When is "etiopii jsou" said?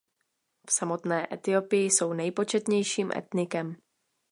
1.33-2.13